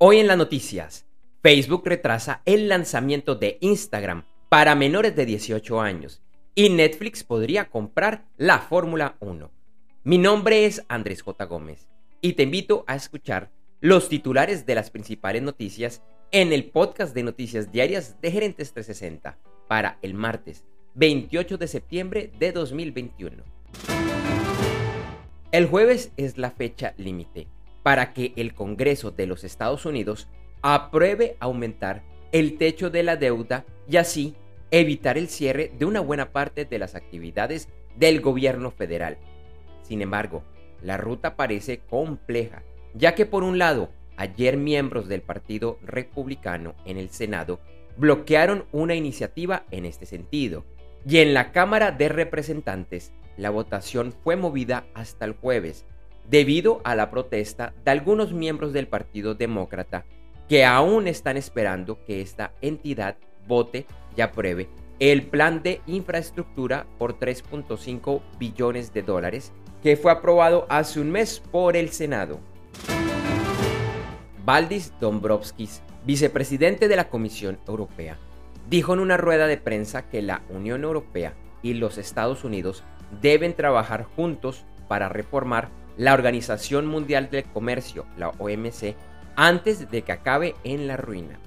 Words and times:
Hoy 0.00 0.18
en 0.18 0.28
las 0.28 0.38
noticias, 0.38 1.06
Facebook 1.42 1.82
retrasa 1.84 2.40
el 2.44 2.68
lanzamiento 2.68 3.34
de 3.34 3.58
Instagram 3.60 4.26
para 4.48 4.76
menores 4.76 5.16
de 5.16 5.26
18 5.26 5.80
años 5.80 6.22
y 6.54 6.68
Netflix 6.68 7.24
podría 7.24 7.68
comprar 7.68 8.24
la 8.36 8.60
Fórmula 8.60 9.16
1. 9.18 9.50
Mi 10.04 10.18
nombre 10.18 10.66
es 10.66 10.84
Andrés 10.86 11.22
J. 11.22 11.44
Gómez 11.46 11.88
y 12.20 12.34
te 12.34 12.44
invito 12.44 12.84
a 12.86 12.94
escuchar 12.94 13.50
los 13.80 14.08
titulares 14.08 14.66
de 14.66 14.76
las 14.76 14.90
principales 14.90 15.42
noticias 15.42 16.00
en 16.30 16.52
el 16.52 16.66
podcast 16.66 17.12
de 17.12 17.24
noticias 17.24 17.72
diarias 17.72 18.20
de 18.20 18.30
Gerentes 18.30 18.72
360 18.72 19.36
para 19.66 19.98
el 20.02 20.14
martes 20.14 20.64
28 20.94 21.58
de 21.58 21.66
septiembre 21.66 22.30
de 22.38 22.52
2021. 22.52 23.42
El 25.50 25.66
jueves 25.66 26.12
es 26.16 26.38
la 26.38 26.52
fecha 26.52 26.94
límite 26.98 27.48
para 27.88 28.12
que 28.12 28.34
el 28.36 28.52
Congreso 28.52 29.12
de 29.12 29.26
los 29.26 29.44
Estados 29.44 29.86
Unidos 29.86 30.28
apruebe 30.60 31.38
aumentar 31.40 32.02
el 32.32 32.58
techo 32.58 32.90
de 32.90 33.02
la 33.02 33.16
deuda 33.16 33.64
y 33.88 33.96
así 33.96 34.34
evitar 34.70 35.16
el 35.16 35.28
cierre 35.28 35.72
de 35.78 35.86
una 35.86 36.00
buena 36.00 36.30
parte 36.30 36.66
de 36.66 36.78
las 36.78 36.94
actividades 36.94 37.70
del 37.96 38.20
gobierno 38.20 38.70
federal. 38.70 39.16
Sin 39.80 40.02
embargo, 40.02 40.42
la 40.82 40.98
ruta 40.98 41.34
parece 41.34 41.78
compleja, 41.78 42.62
ya 42.92 43.14
que 43.14 43.24
por 43.24 43.42
un 43.42 43.56
lado, 43.56 43.88
ayer 44.18 44.58
miembros 44.58 45.08
del 45.08 45.22
Partido 45.22 45.78
Republicano 45.82 46.74
en 46.84 46.98
el 46.98 47.08
Senado 47.08 47.58
bloquearon 47.96 48.66
una 48.70 48.96
iniciativa 48.96 49.64
en 49.70 49.86
este 49.86 50.04
sentido, 50.04 50.66
y 51.06 51.20
en 51.20 51.32
la 51.32 51.52
Cámara 51.52 51.90
de 51.90 52.10
Representantes 52.10 53.14
la 53.38 53.48
votación 53.48 54.12
fue 54.12 54.36
movida 54.36 54.84
hasta 54.92 55.24
el 55.24 55.32
jueves, 55.32 55.86
debido 56.30 56.80
a 56.84 56.94
la 56.94 57.10
protesta 57.10 57.74
de 57.84 57.90
algunos 57.90 58.32
miembros 58.32 58.72
del 58.72 58.88
Partido 58.88 59.34
Demócrata 59.34 60.04
que 60.48 60.64
aún 60.64 61.06
están 61.06 61.36
esperando 61.36 62.04
que 62.04 62.20
esta 62.20 62.52
entidad 62.60 63.16
vote 63.46 63.86
y 64.16 64.20
apruebe 64.20 64.68
el 64.98 65.26
plan 65.26 65.62
de 65.62 65.80
infraestructura 65.86 66.86
por 66.98 67.18
3.5 67.18 68.20
billones 68.38 68.92
de 68.92 69.02
dólares 69.02 69.52
que 69.82 69.96
fue 69.96 70.10
aprobado 70.10 70.66
hace 70.68 71.00
un 71.00 71.10
mes 71.10 71.40
por 71.52 71.76
el 71.76 71.90
Senado. 71.90 72.40
Valdis 74.44 74.92
Dombrovskis, 74.98 75.82
vicepresidente 76.04 76.88
de 76.88 76.96
la 76.96 77.08
Comisión 77.08 77.58
Europea, 77.68 78.18
dijo 78.68 78.94
en 78.94 79.00
una 79.00 79.16
rueda 79.16 79.46
de 79.46 79.56
prensa 79.56 80.08
que 80.08 80.22
la 80.22 80.42
Unión 80.48 80.84
Europea 80.84 81.34
y 81.62 81.74
los 81.74 81.98
Estados 81.98 82.44
Unidos 82.44 82.82
deben 83.22 83.54
trabajar 83.54 84.04
juntos 84.04 84.64
para 84.88 85.08
reformar 85.08 85.68
la 85.98 86.14
Organización 86.14 86.86
Mundial 86.86 87.28
del 87.28 87.44
Comercio, 87.44 88.06
la 88.16 88.28
OMC, 88.28 88.94
antes 89.34 89.90
de 89.90 90.02
que 90.02 90.12
acabe 90.12 90.54
en 90.62 90.86
la 90.86 90.96
ruina. 90.96 91.38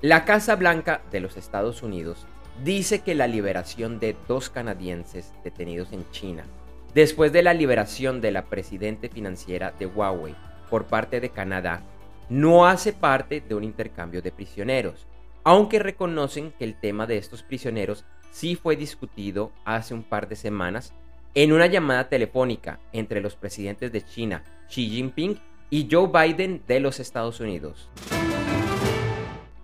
La 0.00 0.24
Casa 0.24 0.54
Blanca 0.54 1.02
de 1.10 1.18
los 1.18 1.36
Estados 1.36 1.82
Unidos 1.82 2.26
dice 2.62 3.00
que 3.00 3.16
la 3.16 3.26
liberación 3.26 3.98
de 3.98 4.16
dos 4.28 4.50
canadienses 4.50 5.32
detenidos 5.42 5.92
en 5.92 6.08
China, 6.12 6.44
después 6.94 7.32
de 7.32 7.42
la 7.42 7.54
liberación 7.54 8.20
de 8.20 8.30
la 8.30 8.44
presidente 8.44 9.08
financiera 9.08 9.72
de 9.76 9.86
Huawei 9.86 10.36
por 10.70 10.84
parte 10.84 11.20
de 11.20 11.30
Canadá, 11.30 11.82
no 12.28 12.66
hace 12.66 12.92
parte 12.92 13.40
de 13.40 13.54
un 13.56 13.64
intercambio 13.64 14.22
de 14.22 14.30
prisioneros, 14.30 15.08
aunque 15.42 15.80
reconocen 15.80 16.52
que 16.52 16.64
el 16.64 16.78
tema 16.78 17.06
de 17.06 17.18
estos 17.18 17.42
prisioneros 17.42 18.04
sí 18.30 18.54
fue 18.54 18.76
discutido 18.76 19.50
hace 19.64 19.92
un 19.92 20.04
par 20.04 20.28
de 20.28 20.36
semanas 20.36 20.94
en 21.34 21.52
una 21.52 21.66
llamada 21.66 22.08
telefónica 22.08 22.80
entre 22.92 23.20
los 23.20 23.34
presidentes 23.36 23.90
de 23.92 24.04
China, 24.04 24.44
Xi 24.68 24.88
Jinping, 24.88 25.38
y 25.70 25.88
Joe 25.90 26.08
Biden 26.08 26.62
de 26.68 26.78
los 26.78 27.00
Estados 27.00 27.40
Unidos. 27.40 27.88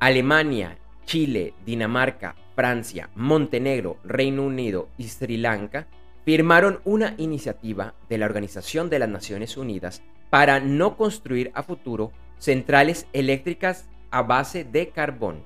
Alemania, 0.00 0.78
Chile, 1.04 1.54
Dinamarca, 1.64 2.34
Francia, 2.56 3.10
Montenegro, 3.14 3.98
Reino 4.02 4.42
Unido 4.42 4.88
y 4.98 5.04
Sri 5.04 5.36
Lanka 5.36 5.86
firmaron 6.24 6.80
una 6.84 7.14
iniciativa 7.16 7.94
de 8.08 8.18
la 8.18 8.26
Organización 8.26 8.90
de 8.90 8.98
las 8.98 9.08
Naciones 9.08 9.56
Unidas 9.56 10.02
para 10.30 10.58
no 10.58 10.96
construir 10.96 11.50
a 11.54 11.62
futuro 11.62 12.12
centrales 12.38 13.06
eléctricas 13.12 13.88
a 14.10 14.22
base 14.22 14.64
de 14.64 14.88
carbón. 14.88 15.44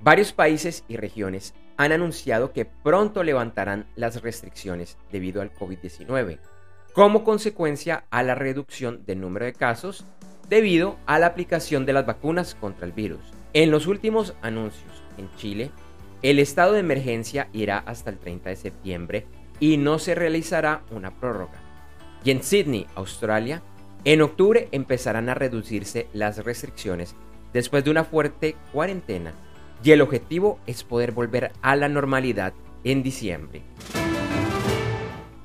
Varios 0.00 0.32
países 0.32 0.84
y 0.88 0.96
regiones 0.96 1.54
han 1.76 1.92
anunciado 1.92 2.52
que 2.52 2.64
pronto 2.64 3.22
levantarán 3.22 3.86
las 3.96 4.22
restricciones 4.22 4.96
debido 5.10 5.42
al 5.42 5.52
COVID-19, 5.52 6.38
como 6.92 7.24
consecuencia 7.24 8.04
a 8.10 8.22
la 8.22 8.34
reducción 8.34 9.04
del 9.04 9.20
número 9.20 9.44
de 9.44 9.52
casos 9.52 10.04
debido 10.48 10.98
a 11.06 11.18
la 11.18 11.26
aplicación 11.26 11.86
de 11.86 11.92
las 11.92 12.06
vacunas 12.06 12.54
contra 12.54 12.86
el 12.86 12.92
virus. 12.92 13.22
En 13.52 13.70
los 13.70 13.86
últimos 13.86 14.34
anuncios 14.42 15.02
en 15.18 15.34
Chile, 15.36 15.70
el 16.22 16.38
estado 16.38 16.72
de 16.72 16.80
emergencia 16.80 17.48
irá 17.52 17.78
hasta 17.78 18.10
el 18.10 18.18
30 18.18 18.50
de 18.50 18.56
septiembre 18.56 19.26
y 19.60 19.76
no 19.76 19.98
se 19.98 20.14
realizará 20.14 20.82
una 20.90 21.18
prórroga. 21.18 21.60
Y 22.24 22.30
en 22.30 22.42
Sydney, 22.42 22.86
Australia, 22.94 23.62
en 24.04 24.22
octubre 24.22 24.68
empezarán 24.72 25.28
a 25.28 25.34
reducirse 25.34 26.08
las 26.12 26.44
restricciones 26.44 27.14
después 27.52 27.84
de 27.84 27.90
una 27.90 28.04
fuerte 28.04 28.56
cuarentena 28.72 29.32
y 29.84 29.92
el 29.92 30.00
objetivo 30.00 30.58
es 30.66 30.82
poder 30.82 31.12
volver 31.12 31.52
a 31.60 31.76
la 31.76 31.88
normalidad 31.88 32.54
en 32.84 33.02
diciembre. 33.02 33.62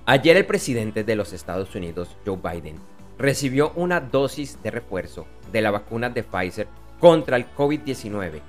Ayer 0.05 0.37
el 0.37 0.45
presidente 0.45 1.03
de 1.03 1.15
los 1.15 1.33
Estados 1.33 1.75
Unidos, 1.75 2.15
Joe 2.25 2.37
Biden, 2.41 2.77
recibió 3.17 3.73
una 3.75 3.99
dosis 3.99 4.63
de 4.63 4.71
refuerzo 4.71 5.27
de 5.51 5.61
la 5.61 5.71
vacuna 5.71 6.09
de 6.09 6.23
Pfizer 6.23 6.67
contra 6.99 7.35
el 7.35 7.53
COVID-19, 7.53 8.39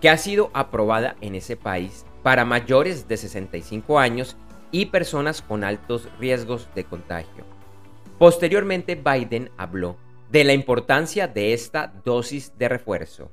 que 0.00 0.10
ha 0.10 0.18
sido 0.18 0.50
aprobada 0.52 1.14
en 1.20 1.36
ese 1.36 1.56
país 1.56 2.04
para 2.24 2.44
mayores 2.44 3.06
de 3.06 3.16
65 3.16 4.00
años 4.00 4.36
y 4.72 4.86
personas 4.86 5.42
con 5.42 5.62
altos 5.62 6.08
riesgos 6.18 6.68
de 6.74 6.84
contagio. 6.84 7.44
Posteriormente, 8.18 8.96
Biden 8.96 9.50
habló 9.56 9.96
de 10.28 10.42
la 10.42 10.54
importancia 10.54 11.28
de 11.28 11.52
esta 11.52 11.94
dosis 12.04 12.52
de 12.58 12.68
refuerzo. 12.68 13.30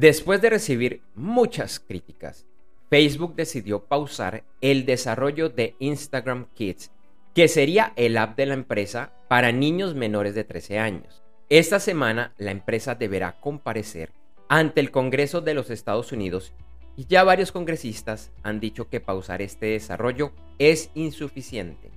Después 0.00 0.40
de 0.40 0.48
recibir 0.48 1.02
muchas 1.14 1.78
críticas, 1.78 2.46
Facebook 2.88 3.34
decidió 3.36 3.84
pausar 3.84 4.44
el 4.62 4.86
desarrollo 4.86 5.50
de 5.50 5.74
Instagram 5.78 6.46
Kids, 6.54 6.90
que 7.34 7.48
sería 7.48 7.92
el 7.96 8.16
app 8.16 8.34
de 8.34 8.46
la 8.46 8.54
empresa 8.54 9.12
para 9.28 9.52
niños 9.52 9.94
menores 9.94 10.34
de 10.34 10.42
13 10.44 10.78
años. 10.78 11.22
Esta 11.50 11.80
semana 11.80 12.32
la 12.38 12.50
empresa 12.50 12.94
deberá 12.94 13.40
comparecer 13.40 14.10
ante 14.48 14.80
el 14.80 14.90
Congreso 14.90 15.42
de 15.42 15.52
los 15.52 15.68
Estados 15.68 16.12
Unidos 16.12 16.54
y 16.96 17.04
ya 17.04 17.22
varios 17.22 17.52
congresistas 17.52 18.30
han 18.42 18.58
dicho 18.58 18.88
que 18.88 19.00
pausar 19.00 19.42
este 19.42 19.66
desarrollo 19.66 20.32
es 20.58 20.88
insuficiente. 20.94 21.90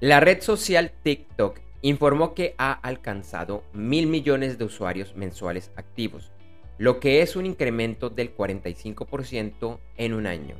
La 0.00 0.18
red 0.18 0.42
social 0.42 0.90
TikTok 1.04 1.60
informó 1.88 2.34
que 2.34 2.54
ha 2.58 2.72
alcanzado 2.72 3.62
mil 3.72 4.08
millones 4.08 4.58
de 4.58 4.64
usuarios 4.64 5.14
mensuales 5.14 5.70
activos, 5.76 6.32
lo 6.78 6.98
que 6.98 7.22
es 7.22 7.36
un 7.36 7.46
incremento 7.46 8.10
del 8.10 8.36
45% 8.36 9.78
en 9.96 10.14
un 10.14 10.26
año. 10.26 10.56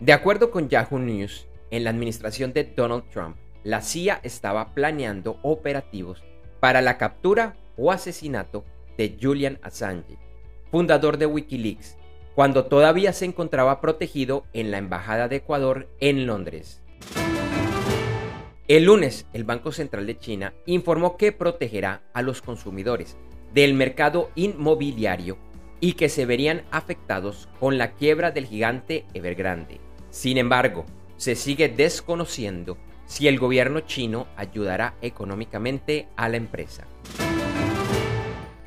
De 0.00 0.12
acuerdo 0.12 0.50
con 0.50 0.68
Yahoo 0.68 0.98
News, 0.98 1.46
en 1.70 1.84
la 1.84 1.90
administración 1.90 2.52
de 2.52 2.64
Donald 2.64 3.04
Trump, 3.10 3.36
la 3.62 3.80
CIA 3.80 4.18
estaba 4.24 4.74
planeando 4.74 5.38
operativos 5.42 6.24
para 6.58 6.82
la 6.82 6.98
captura 6.98 7.54
o 7.76 7.92
asesinato 7.92 8.64
de 8.98 9.16
Julian 9.22 9.60
Assange, 9.62 10.18
fundador 10.72 11.16
de 11.16 11.26
Wikileaks, 11.26 11.96
cuando 12.34 12.64
todavía 12.64 13.12
se 13.12 13.26
encontraba 13.26 13.80
protegido 13.80 14.44
en 14.52 14.72
la 14.72 14.78
Embajada 14.78 15.28
de 15.28 15.36
Ecuador 15.36 15.88
en 16.00 16.26
Londres. 16.26 16.81
El 18.72 18.84
lunes, 18.84 19.26
el 19.34 19.44
Banco 19.44 19.70
Central 19.70 20.06
de 20.06 20.16
China 20.16 20.54
informó 20.64 21.18
que 21.18 21.30
protegerá 21.30 22.04
a 22.14 22.22
los 22.22 22.40
consumidores 22.40 23.18
del 23.52 23.74
mercado 23.74 24.30
inmobiliario 24.34 25.36
y 25.78 25.92
que 25.92 26.08
se 26.08 26.24
verían 26.24 26.62
afectados 26.70 27.50
con 27.60 27.76
la 27.76 27.92
quiebra 27.92 28.30
del 28.30 28.46
gigante 28.46 29.04
Evergrande. 29.12 29.78
Sin 30.08 30.38
embargo, 30.38 30.86
se 31.18 31.34
sigue 31.36 31.68
desconociendo 31.68 32.78
si 33.04 33.28
el 33.28 33.38
gobierno 33.38 33.80
chino 33.80 34.26
ayudará 34.38 34.94
económicamente 35.02 36.08
a 36.16 36.30
la 36.30 36.38
empresa. 36.38 36.86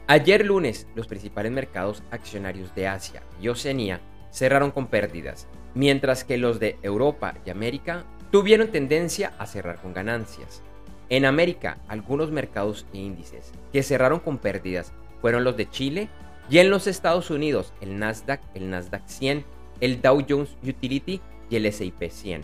Ayer 0.06 0.46
lunes, 0.46 0.88
los 0.94 1.08
principales 1.08 1.52
mercados 1.52 2.04
accionarios 2.12 2.76
de 2.76 2.88
Asia 2.88 3.24
y 3.42 3.48
Oceanía 3.48 4.02
cerraron 4.30 4.70
con 4.70 4.86
pérdidas, 4.86 5.48
mientras 5.74 6.24
que 6.24 6.38
los 6.38 6.60
de 6.60 6.78
Europa 6.84 7.34
y 7.44 7.50
América 7.50 8.06
tuvieron 8.32 8.70
tendencia 8.70 9.34
a 9.38 9.46
cerrar 9.46 9.82
con 9.82 9.94
ganancias. 9.94 10.62
En 11.10 11.26
América, 11.26 11.78
algunos 11.88 12.32
mercados 12.32 12.86
e 12.94 12.98
índices 12.98 13.52
que 13.72 13.84
cerraron 13.84 14.20
con 14.20 14.38
pérdidas 14.38 14.92
fueron 15.22 15.44
los 15.44 15.56
de 15.56 15.70
Chile 15.70 16.10
y 16.50 16.60
en 16.60 16.70
los 16.70 16.88
Estados 16.88 17.30
Unidos 17.30 17.74
el 17.82 18.00
Nasdaq, 18.00 18.42
el 18.54 18.70
Nasdaq 18.70 19.08
100, 19.08 19.46
el 19.82 20.02
Dow 20.02 20.26
Jones 20.28 20.56
Utility 20.64 21.22
y 21.50 21.56
el 21.56 21.66
S&P 21.66 22.10
100. 22.10 22.42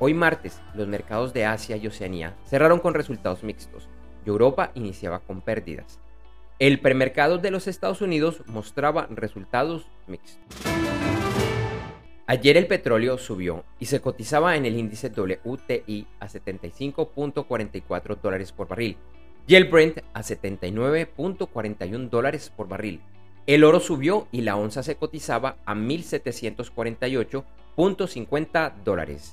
Hoy 0.00 0.14
martes, 0.14 0.60
los 0.74 0.86
mercados 0.86 1.32
de 1.32 1.44
Asia 1.44 1.76
y 1.76 1.86
Oceanía 1.86 2.36
cerraron 2.46 2.78
con 2.78 2.94
resultados 2.94 3.42
mixtos 3.42 3.88
y 4.24 4.28
Europa 4.28 4.70
iniciaba 4.74 5.20
con 5.20 5.40
pérdidas. 5.40 5.98
El 6.60 6.80
premercado 6.80 7.38
de 7.38 7.50
los 7.50 7.66
Estados 7.66 8.00
Unidos 8.00 8.42
mostraba 8.46 9.06
resultados 9.10 9.86
mixtos. 10.06 10.77
Ayer 12.30 12.58
el 12.58 12.66
petróleo 12.66 13.16
subió 13.16 13.64
y 13.80 13.86
se 13.86 14.02
cotizaba 14.02 14.54
en 14.54 14.66
el 14.66 14.76
índice 14.76 15.08
WTI 15.08 16.06
a 16.20 16.28
75.44 16.28 18.20
dólares 18.20 18.52
por 18.52 18.68
barril 18.68 18.98
y 19.46 19.54
el 19.54 19.64
Brent 19.64 20.00
a 20.12 20.20
79.41 20.20 22.10
dólares 22.10 22.52
por 22.54 22.68
barril. 22.68 23.00
El 23.46 23.64
oro 23.64 23.80
subió 23.80 24.28
y 24.30 24.42
la 24.42 24.56
onza 24.56 24.82
se 24.82 24.96
cotizaba 24.96 25.56
a 25.64 25.74
1.748.50 25.74 28.74
dólares. 28.84 29.32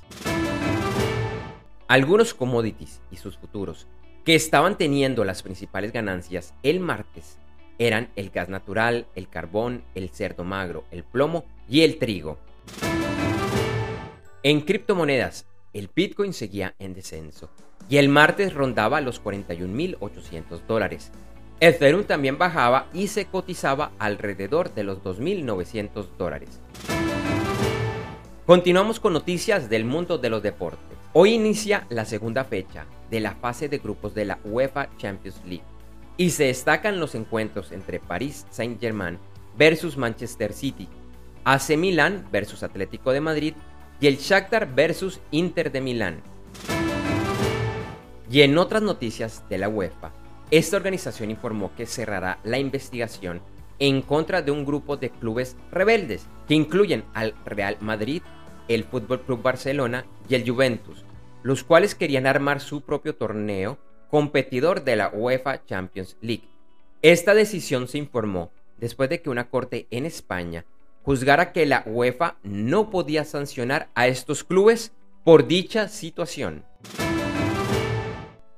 Algunos 1.89 2.33
commodities 2.33 3.01
y 3.11 3.17
sus 3.17 3.37
futuros 3.37 3.87
que 4.23 4.35
estaban 4.35 4.77
teniendo 4.77 5.25
las 5.25 5.43
principales 5.43 5.91
ganancias 5.91 6.53
el 6.63 6.79
martes 6.79 7.39
eran 7.77 8.07
el 8.15 8.29
gas 8.29 8.47
natural, 8.47 9.05
el 9.15 9.27
carbón, 9.27 9.83
el 9.95 10.11
cerdo 10.11 10.45
magro, 10.45 10.85
el 10.91 11.03
plomo 11.03 11.43
y 11.67 11.81
el 11.81 11.97
trigo. 11.97 12.37
En 14.43 14.61
criptomonedas, 14.61 15.47
el 15.73 15.89
Bitcoin 15.93 16.33
seguía 16.33 16.75
en 16.79 16.93
descenso 16.93 17.49
y 17.89 17.97
el 17.97 18.09
martes 18.09 18.53
rondaba 18.53 19.01
los 19.01 19.23
41.800 19.23 20.61
dólares. 20.67 21.11
Ethereum 21.59 22.03
también 22.03 22.37
bajaba 22.37 22.87
y 22.93 23.07
se 23.07 23.25
cotizaba 23.25 23.91
alrededor 23.97 24.73
de 24.73 24.83
los 24.83 24.99
2.900 24.99 26.05
dólares. 26.17 26.59
Continuamos 28.45 28.99
con 28.99 29.13
noticias 29.13 29.69
del 29.69 29.85
mundo 29.85 30.17
de 30.17 30.29
los 30.29 30.43
deportes. 30.43 30.97
Hoy 31.13 31.33
inicia 31.33 31.87
la 31.89 32.05
segunda 32.05 32.43
fecha 32.43 32.85
de 33.09 33.19
la 33.19 33.33
fase 33.35 33.69
de 33.69 33.79
grupos 33.79 34.13
de 34.13 34.25
la 34.25 34.39
UEFA 34.43 34.89
Champions 34.97 35.41
League 35.45 35.63
y 36.17 36.29
se 36.29 36.45
destacan 36.45 36.99
los 36.99 37.15
encuentros 37.15 37.71
entre 37.71 37.99
París 37.99 38.45
Saint-Germain 38.51 39.17
versus 39.57 39.97
Manchester 39.97 40.53
City, 40.53 40.87
AC 41.45 41.77
Milán 41.77 42.27
versus 42.31 42.63
Atlético 42.63 43.11
de 43.11 43.21
Madrid 43.21 43.53
y 43.99 44.07
el 44.07 44.17
Shakhtar 44.17 44.73
versus 44.73 45.21
Inter 45.29 45.71
de 45.71 45.79
Milán. 45.79 46.21
Y 48.29 48.41
en 48.41 48.57
otras 48.57 48.81
noticias 48.81 49.43
de 49.47 49.59
la 49.59 49.69
UEFA, 49.69 50.11
esta 50.49 50.77
organización 50.77 51.29
informó 51.29 51.71
que 51.75 51.85
cerrará 51.85 52.39
la 52.43 52.57
investigación 52.57 53.41
en 53.77 54.01
contra 54.01 54.41
de 54.41 54.51
un 54.51 54.65
grupo 54.65 54.97
de 54.97 55.11
clubes 55.11 55.55
rebeldes 55.71 56.25
que 56.47 56.55
incluyen 56.55 57.03
al 57.13 57.35
Real 57.45 57.77
Madrid, 57.79 58.23
el 58.67 58.83
Fútbol 58.83 59.21
Club 59.21 59.43
Barcelona 59.43 60.05
y 60.27 60.35
el 60.35 60.49
Juventus, 60.49 61.05
los 61.43 61.63
cuales 61.63 61.93
querían 61.93 62.25
armar 62.25 62.61
su 62.61 62.81
propio 62.81 63.15
torneo 63.15 63.77
competidor 64.09 64.83
de 64.83 64.95
la 64.95 65.09
UEFA 65.09 65.63
Champions 65.65 66.17
League. 66.21 66.47
Esta 67.03 67.35
decisión 67.35 67.87
se 67.87 67.99
informó 67.99 68.51
después 68.77 69.09
de 69.09 69.21
que 69.21 69.29
una 69.29 69.49
corte 69.49 69.87
en 69.91 70.07
España 70.07 70.65
juzgara 71.05 71.53
que 71.53 71.67
la 71.67 71.83
UEFA 71.85 72.37
no 72.41 72.89
podía 72.89 73.25
sancionar 73.25 73.89
a 73.93 74.07
estos 74.07 74.43
clubes 74.43 74.91
por 75.23 75.45
dicha 75.45 75.87
situación. 75.87 76.65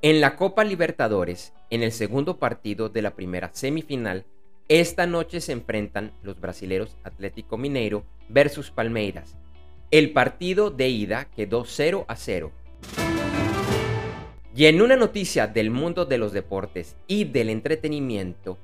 En 0.01 0.21
la 0.21 0.37
Copa 0.37 0.63
Libertadores, 0.63 1.53
en 1.69 1.83
el 1.83 1.91
segundo 1.91 2.39
partido 2.39 2.87
de 2.87 3.01
la 3.01 3.15
primera 3.15 3.49
semifinal, 3.51 4.25
esta 4.69 5.05
noche 5.05 5.41
se 5.41 5.51
enfrentan 5.51 6.13
los 6.23 6.39
brasileros 6.39 6.95
Atlético 7.03 7.57
Mineiro 7.57 8.05
versus 8.29 8.71
Palmeiras. 8.71 9.35
El 9.91 10.13
partido 10.13 10.71
de 10.71 10.87
ida 10.87 11.25
quedó 11.25 11.65
0 11.65 12.05
a 12.07 12.15
0 12.15 12.53
y 14.55 14.65
en 14.65 14.81
una 14.81 14.95
noticia 14.95 15.47
del 15.47 15.69
mundo 15.69 16.05
de 16.05 16.17
los 16.17 16.31
deportes 16.31 16.95
y 17.07 17.25
del 17.25 17.49
entretenimiento, 17.49 18.57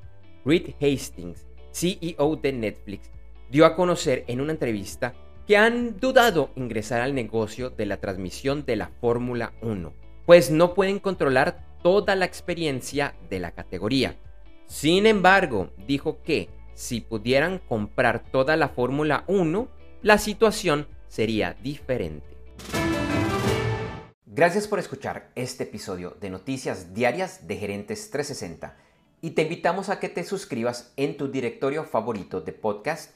Reed 0.45 0.71
Hastings, 0.81 1.45
CEO 1.71 2.37
de 2.37 2.53
Netflix, 2.53 3.11
dio 3.53 3.67
a 3.67 3.75
conocer 3.75 4.25
en 4.27 4.41
una 4.41 4.51
entrevista 4.51 5.13
que 5.45 5.57
han 5.57 5.99
dudado 5.99 6.49
ingresar 6.55 7.01
al 7.01 7.13
negocio 7.13 7.69
de 7.69 7.85
la 7.85 7.97
transmisión 7.97 8.65
de 8.65 8.77
la 8.77 8.87
Fórmula 8.99 9.53
1, 9.61 9.93
pues 10.25 10.49
no 10.49 10.73
pueden 10.73 10.97
controlar 10.97 11.63
toda 11.83 12.15
la 12.15 12.25
experiencia 12.25 13.13
de 13.29 13.39
la 13.39 13.51
categoría. 13.51 14.17
Sin 14.65 15.05
embargo, 15.05 15.69
dijo 15.85 16.23
que 16.23 16.49
si 16.73 16.99
pudieran 17.01 17.59
comprar 17.59 18.23
toda 18.31 18.57
la 18.57 18.69
Fórmula 18.69 19.23
1, 19.27 19.67
la 20.01 20.17
situación 20.17 20.87
sería 21.07 21.55
diferente. 21.61 22.25
Gracias 24.25 24.67
por 24.67 24.79
escuchar 24.79 25.29
este 25.35 25.65
episodio 25.65 26.17
de 26.19 26.31
Noticias 26.31 26.95
Diarias 26.95 27.47
de 27.47 27.57
Gerentes 27.57 28.09
360 28.09 28.75
y 29.21 29.31
te 29.31 29.43
invitamos 29.43 29.89
a 29.89 29.99
que 29.99 30.09
te 30.09 30.23
suscribas 30.23 30.91
en 30.97 31.17
tu 31.17 31.29
directorio 31.31 31.83
favorito 31.83 32.41
de 32.41 32.51
podcast 32.51 33.15